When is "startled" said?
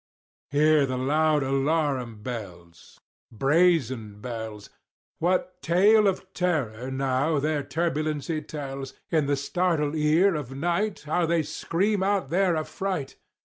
9.37-9.93